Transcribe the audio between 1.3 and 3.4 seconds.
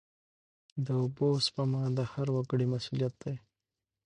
سپما د هر وګړي مسوولیت دی.